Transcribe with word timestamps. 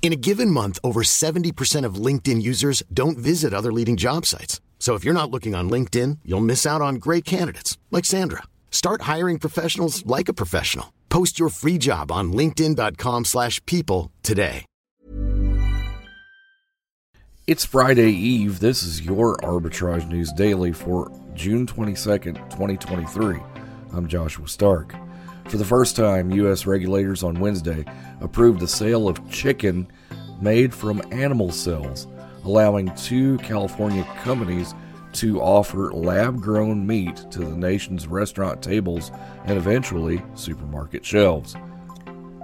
In 0.00 0.12
a 0.12 0.16
given 0.16 0.50
month, 0.50 0.78
over 0.82 1.02
70% 1.02 1.84
of 1.84 1.96
LinkedIn 1.96 2.40
users 2.40 2.82
don't 2.94 3.18
visit 3.18 3.52
other 3.52 3.70
leading 3.70 3.98
job 3.98 4.24
sites. 4.24 4.62
So 4.78 4.94
if 4.94 5.04
you're 5.04 5.12
not 5.12 5.30
looking 5.30 5.54
on 5.54 5.68
LinkedIn, 5.68 6.20
you'll 6.24 6.40
miss 6.40 6.64
out 6.64 6.80
on 6.80 6.94
great 6.94 7.26
candidates 7.26 7.76
like 7.90 8.06
Sandra. 8.06 8.44
Start 8.70 9.02
hiring 9.02 9.38
professionals 9.38 10.06
like 10.06 10.30
a 10.30 10.32
professional. 10.32 10.94
Post 11.10 11.38
your 11.38 11.50
free 11.50 11.76
job 11.76 12.10
on 12.10 12.32
linkedin.com/people 12.32 14.10
today. 14.22 14.64
It's 17.48 17.64
Friday 17.64 18.12
Eve. 18.12 18.60
This 18.60 18.82
is 18.82 19.00
your 19.00 19.38
Arbitrage 19.38 20.06
News 20.06 20.30
Daily 20.34 20.70
for 20.70 21.10
June 21.34 21.66
22nd, 21.66 22.34
2023. 22.50 23.40
I'm 23.94 24.06
Joshua 24.06 24.46
Stark. 24.46 24.94
For 25.48 25.56
the 25.56 25.64
first 25.64 25.96
time, 25.96 26.30
U.S. 26.30 26.66
regulators 26.66 27.22
on 27.22 27.40
Wednesday 27.40 27.86
approved 28.20 28.60
the 28.60 28.68
sale 28.68 29.08
of 29.08 29.30
chicken 29.30 29.90
made 30.42 30.74
from 30.74 31.00
animal 31.10 31.50
cells, 31.52 32.06
allowing 32.44 32.94
two 32.96 33.38
California 33.38 34.04
companies 34.22 34.74
to 35.14 35.40
offer 35.40 35.90
lab 35.90 36.42
grown 36.42 36.86
meat 36.86 37.16
to 37.30 37.38
the 37.38 37.56
nation's 37.56 38.06
restaurant 38.06 38.62
tables 38.62 39.10
and 39.46 39.56
eventually 39.56 40.22
supermarket 40.34 41.02
shelves. 41.02 41.56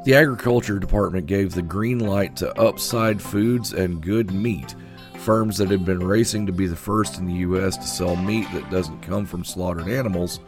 The 0.07 0.15
Agriculture 0.15 0.79
Department 0.79 1.27
gave 1.27 1.53
the 1.53 1.63
green 1.63 1.99
light 1.99 2.37
to 2.37 2.59
Upside 2.59 3.21
Foods 3.21 3.75
and 3.75 4.01
Good 4.01 4.31
Meat, 4.31 4.75
firms 5.19 5.59
that 5.59 5.71
had 5.71 5.85
been 5.85 6.03
racing 6.03 6.47
to 6.47 6.53
be 6.53 6.67
the 6.67 6.75
first 6.75 7.19
in 7.19 7.27
the 7.27 7.35
U.S. 7.35 7.77
to 7.77 7.85
sell 7.85 8.17
meat 8.17 8.47
that 8.55 8.71
doesn't 8.71 9.03
come 9.03 9.27
from 9.27 9.45
slaughtered 9.45 9.89
animals, 9.89 10.41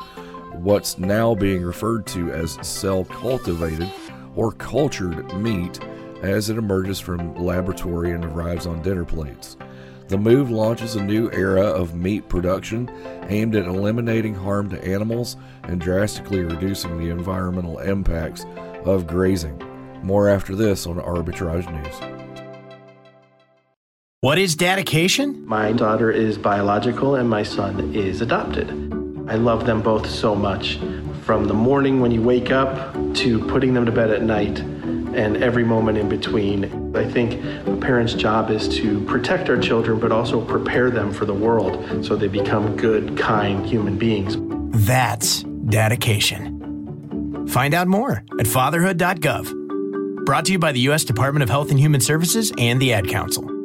what's 0.53 0.99
now 0.99 1.35
being 1.35 1.63
referred 1.63 2.07
to 2.07 2.33
as 2.33 2.59
cell 2.67 3.05
cultivated 3.05 3.91
or 4.35 4.53
cultured 4.53 5.35
meat 5.35 5.81
as 6.23 6.51
it 6.51 6.59
emerges 6.59 6.99
from 7.01 7.35
laboratory 7.37 8.13
and 8.13 8.25
arrives 8.25 8.67
on 8.67 8.83
dinner 8.83 9.05
plates. 9.05 9.57
The 10.09 10.19
move 10.19 10.51
launches 10.51 10.95
a 10.95 11.03
new 11.03 11.31
era 11.33 11.65
of 11.65 11.95
meat 11.95 12.29
production 12.29 12.89
aimed 13.29 13.57
at 13.57 13.67
eliminating 13.67 14.35
harm 14.35 14.71
to 14.71 14.85
animals 14.85 15.37
and 15.65 15.81
drastically 15.81 16.43
reducing 16.43 16.99
the 16.99 17.11
environmental 17.11 17.81
impacts 17.81 18.47
of 18.85 19.07
grazing. 19.07 19.61
More 20.03 20.29
after 20.29 20.55
this 20.55 20.87
on 20.87 20.97
Arbitrage 20.97 21.71
News. 21.73 22.27
What 24.21 24.39
is 24.39 24.55
dedication? 24.55 25.45
My 25.47 25.73
daughter 25.73 26.11
is 26.11 26.39
biological 26.39 27.17
and 27.17 27.29
my 27.29 27.43
son 27.43 27.95
is 27.95 28.21
adopted. 28.21 28.96
I 29.29 29.37
love 29.37 29.67
them 29.67 29.83
both 29.83 30.09
so 30.09 30.35
much. 30.35 30.79
From 31.23 31.47
the 31.47 31.55
morning 31.55 32.01
when 32.01 32.13
you 32.13 32.23
wake 32.23 32.51
up 32.51 32.95
to 33.17 33.45
putting 33.47 33.75
them 33.75 33.87
to 33.87 33.93
bed 33.93 34.11
at 34.11 34.23
night 34.23 34.63
and 35.17 35.39
every 35.39 35.65
moment 35.65 35.99
in 35.99 36.09
between. 36.09 36.95
I 36.95 37.11
think 37.11 37.43
a 37.67 37.77
parent's 37.77 38.15
job 38.15 38.51
is 38.51 38.69
to 38.77 39.05
protect 39.07 39.49
our 39.49 39.59
children 39.59 39.99
but 39.99 40.13
also 40.13 40.45
prepare 40.45 40.91
them 40.91 41.13
for 41.13 41.25
the 41.25 41.35
world 41.35 42.05
so 42.05 42.17
they 42.17 42.29
become 42.29 42.77
good, 42.77 43.17
kind 43.17 43.67
human 43.67 43.99
beings. 43.99 44.37
That's 44.87 45.43
dedication. 45.43 47.49
Find 47.49 47.75
out 47.75 47.89
more 47.89 48.23
at 48.39 48.47
fatherhood.gov. 48.47 50.25
Brought 50.25 50.45
to 50.47 50.53
you 50.53 50.59
by 50.59 50.73
the 50.73 50.81
U.S. 50.81 51.05
Department 51.05 51.43
of 51.43 51.49
Health 51.49 51.71
and 51.71 51.81
Human 51.81 52.01
Services 52.01 52.53
and 52.59 52.81
the 52.81 52.93
Ad 52.93 53.09
Council. 53.09 53.56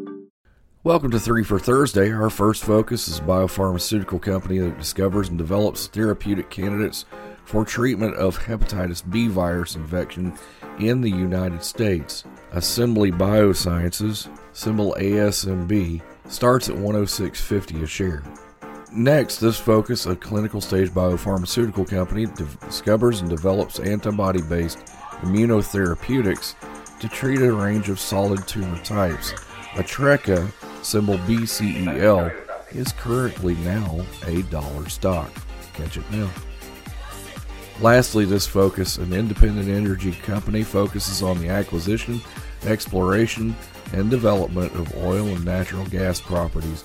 Welcome 0.83 1.11
to 1.11 1.19
3 1.19 1.43
for 1.43 1.59
Thursday. 1.59 2.11
Our 2.11 2.31
first 2.31 2.63
focus 2.63 3.07
is 3.07 3.19
a 3.19 3.21
biopharmaceutical 3.21 4.19
company 4.19 4.57
that 4.57 4.79
discovers 4.79 5.29
and 5.29 5.37
develops 5.37 5.85
therapeutic 5.85 6.49
candidates 6.49 7.05
for 7.45 7.63
treatment 7.63 8.15
of 8.15 8.39
hepatitis 8.39 9.07
B 9.07 9.27
virus 9.27 9.75
infection 9.75 10.35
in 10.79 11.01
the 11.01 11.11
United 11.11 11.63
States. 11.63 12.23
Assembly 12.53 13.11
Biosciences, 13.11 14.35
symbol 14.53 14.95
ASMB, 14.97 16.01
starts 16.27 16.67
at 16.67 16.75
106.50 16.75 17.83
a 17.83 17.85
share. 17.85 18.23
Next, 18.91 19.37
this 19.37 19.59
focus, 19.59 20.07
a 20.07 20.15
clinical 20.15 20.61
stage 20.61 20.89
biopharmaceutical 20.89 21.87
company, 21.87 22.25
discovers 22.25 23.21
and 23.21 23.29
develops 23.29 23.79
antibody 23.79 24.41
based 24.41 24.79
immunotherapeutics 25.21 26.55
to 26.99 27.07
treat 27.07 27.39
a 27.43 27.53
range 27.53 27.89
of 27.89 27.99
solid 27.99 28.47
tumor 28.47 28.83
types. 28.83 29.33
Atreca, 29.73 30.51
symbol 30.81 31.17
BCEL, 31.19 32.33
is 32.71 32.93
currently 32.93 33.55
now 33.55 34.05
a 34.25 34.41
dollar 34.43 34.87
stock. 34.89 35.29
Catch 35.73 35.97
it 35.97 36.11
now. 36.11 36.29
Lastly, 37.81 38.25
this 38.25 38.45
focus, 38.45 38.97
an 38.97 39.11
independent 39.11 39.67
energy 39.67 40.11
company, 40.11 40.63
focuses 40.63 41.23
on 41.23 41.39
the 41.39 41.49
acquisition, 41.49 42.21
exploration, 42.65 43.55
and 43.93 44.09
development 44.09 44.73
of 44.75 44.95
oil 44.97 45.27
and 45.27 45.43
natural 45.43 45.85
gas 45.87 46.21
properties 46.21 46.83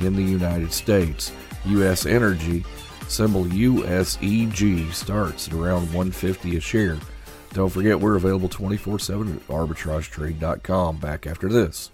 in 0.00 0.14
the 0.14 0.22
United 0.22 0.72
States. 0.72 1.32
U.S. 1.66 2.06
Energy, 2.06 2.64
symbol 3.08 3.44
USEG, 3.44 4.92
starts 4.92 5.48
at 5.48 5.54
around 5.54 5.82
150 5.86 6.56
a 6.56 6.60
share. 6.60 6.96
Don't 7.52 7.70
forget 7.70 7.98
we're 7.98 8.16
available 8.16 8.48
24/7 8.48 9.36
at 9.36 9.48
arbitragetrade.com. 9.48 10.98
Back 10.98 11.26
after 11.26 11.48
this. 11.48 11.90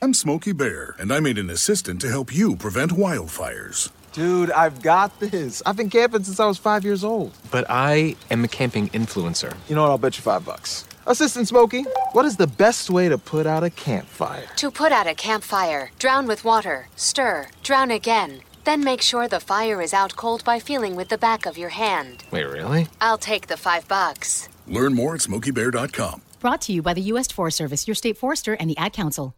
I'm 0.00 0.14
Smokey 0.14 0.52
Bear, 0.52 0.94
and 1.00 1.12
I 1.12 1.18
made 1.18 1.38
an 1.38 1.50
assistant 1.50 2.00
to 2.02 2.08
help 2.08 2.32
you 2.32 2.54
prevent 2.54 2.92
wildfires. 2.92 3.90
Dude, 4.12 4.52
I've 4.52 4.80
got 4.80 5.18
this. 5.18 5.60
I've 5.66 5.76
been 5.76 5.90
camping 5.90 6.22
since 6.22 6.38
I 6.38 6.46
was 6.46 6.56
five 6.56 6.84
years 6.84 7.02
old. 7.02 7.36
But 7.50 7.66
I 7.68 8.14
am 8.30 8.44
a 8.44 8.48
camping 8.48 8.90
influencer. 8.90 9.56
You 9.68 9.74
know 9.74 9.82
what? 9.82 9.90
I'll 9.90 9.98
bet 9.98 10.16
you 10.16 10.22
five 10.22 10.44
bucks. 10.44 10.86
Assistant 11.08 11.48
Smokey, 11.48 11.82
what 12.12 12.24
is 12.24 12.36
the 12.36 12.46
best 12.46 12.90
way 12.90 13.08
to 13.08 13.18
put 13.18 13.44
out 13.44 13.64
a 13.64 13.70
campfire? 13.70 14.46
To 14.56 14.70
put 14.70 14.92
out 14.92 15.08
a 15.08 15.16
campfire, 15.16 15.90
drown 15.98 16.28
with 16.28 16.44
water, 16.44 16.86
stir, 16.94 17.48
drown 17.64 17.90
again. 17.90 18.42
Then 18.62 18.84
make 18.84 19.02
sure 19.02 19.26
the 19.26 19.40
fire 19.40 19.82
is 19.82 19.92
out 19.92 20.14
cold 20.14 20.44
by 20.44 20.60
feeling 20.60 20.94
with 20.94 21.08
the 21.08 21.18
back 21.18 21.44
of 21.44 21.58
your 21.58 21.70
hand. 21.70 22.22
Wait, 22.30 22.44
really? 22.44 22.86
I'll 23.00 23.18
take 23.18 23.48
the 23.48 23.56
five 23.56 23.88
bucks. 23.88 24.48
Learn 24.68 24.94
more 24.94 25.14
at 25.14 25.22
smokeybear.com. 25.22 26.22
Brought 26.38 26.60
to 26.62 26.72
you 26.72 26.82
by 26.82 26.94
the 26.94 27.00
U.S. 27.12 27.32
Forest 27.32 27.56
Service, 27.56 27.88
your 27.88 27.96
state 27.96 28.16
forester, 28.16 28.54
and 28.54 28.70
the 28.70 28.78
Ad 28.78 28.92
Council. 28.92 29.34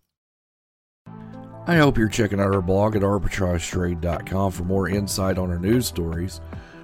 I 1.71 1.77
hope 1.77 1.97
you're 1.97 2.09
checking 2.09 2.41
out 2.41 2.53
our 2.53 2.61
blog 2.61 2.97
at 2.97 3.05
arbitragetrade.com 3.05 4.51
for 4.51 4.65
more 4.65 4.89
insight 4.89 5.39
on 5.39 5.53
our 5.53 5.59
news 5.61 5.87
stories. 5.87 6.41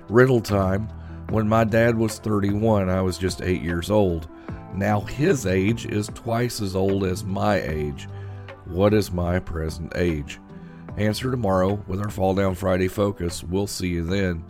Riddle 0.08 0.40
time. 0.40 0.88
When 1.30 1.48
my 1.48 1.64
dad 1.64 1.96
was 1.96 2.20
31, 2.20 2.88
I 2.88 3.00
was 3.00 3.18
just 3.18 3.42
8 3.42 3.62
years 3.62 3.90
old. 3.90 4.28
Now 4.76 5.00
his 5.00 5.44
age 5.44 5.86
is 5.86 6.06
twice 6.14 6.60
as 6.60 6.76
old 6.76 7.02
as 7.02 7.24
my 7.24 7.60
age. 7.62 8.06
What 8.66 8.94
is 8.94 9.10
my 9.10 9.40
present 9.40 9.92
age? 9.96 10.38
Answer 10.96 11.32
tomorrow 11.32 11.82
with 11.88 12.00
our 12.00 12.08
Fall 12.08 12.36
Down 12.36 12.54
Friday 12.54 12.86
focus. 12.86 13.42
We'll 13.42 13.66
see 13.66 13.88
you 13.88 14.04
then. 14.04 14.44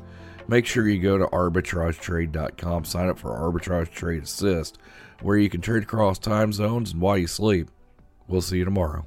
Make 0.49 0.67
sure 0.67 0.87
you 0.87 1.01
go 1.01 1.17
to 1.17 1.29
arbitragetrade.com, 1.29 2.85
sign 2.85 3.09
up 3.09 3.19
for 3.19 3.31
Arbitrage 3.31 3.91
Trade 3.91 4.25
Assist, 4.25 4.77
where 5.23 5.39
you 5.39 5.49
can 5.49 5.63
trade 5.63 5.85
across 5.85 6.19
time 6.19 6.53
zones 6.53 6.93
and 6.93 7.01
while 7.01 7.17
you 7.17 7.27
sleep. 7.27 7.71
We'll 8.29 8.43
see 8.43 8.59
you 8.59 8.67
tomorrow. 8.67 9.06